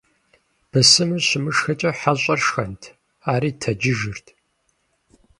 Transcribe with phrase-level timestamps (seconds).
[0.69, 2.81] Бысымыр щымышхэкӀэ, хьэщӀэр шхэнт-
[3.31, 4.27] ари тэджыжырт.